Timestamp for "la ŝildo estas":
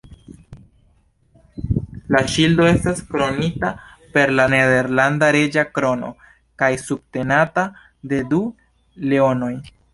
2.15-3.03